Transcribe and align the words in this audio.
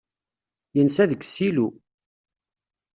Yensa 0.75 1.03
deg 1.09 1.21
ssilu. 1.27 1.67